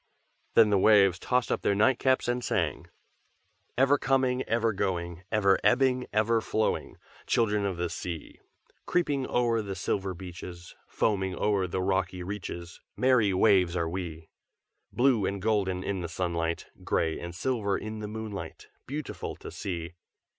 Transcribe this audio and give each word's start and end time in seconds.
Then 0.55 0.71
the 0.71 0.79
waves 0.79 1.19
tossed 1.19 1.51
up 1.51 1.61
their 1.61 1.75
nightcaps 1.75 2.27
and 2.27 2.43
sang: 2.43 2.87
"Ever 3.77 3.99
coming, 3.99 4.41
ever 4.45 4.73
going, 4.73 5.21
Ever 5.31 5.59
ebbing, 5.63 6.07
ever 6.11 6.41
flowing, 6.41 6.97
Children 7.27 7.67
of 7.67 7.77
the 7.77 7.87
sea. 7.87 8.39
Creeping 8.87 9.27
o'er 9.27 9.61
the 9.61 9.75
silver 9.75 10.15
beaches, 10.15 10.75
Foaming 10.87 11.35
o'er 11.35 11.67
the 11.67 11.83
rocky 11.83 12.23
reaches, 12.23 12.81
Merry 12.97 13.31
waves 13.31 13.75
are 13.75 13.87
we! 13.87 14.29
"Blue 14.91 15.27
and 15.27 15.39
golden 15.39 15.83
in 15.83 16.01
the 16.01 16.09
sunlight, 16.09 16.65
Gray 16.83 17.19
and 17.19 17.35
silver 17.35 17.77
in 17.77 17.99
the 17.99 18.07
moonlight, 18.07 18.69
Beautiful 18.87 19.35
to 19.35 19.51
see. 19.51 19.93